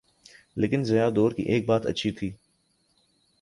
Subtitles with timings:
[0.55, 2.31] لیکن ضیاء دور کی ایک بات اچھی تھی۔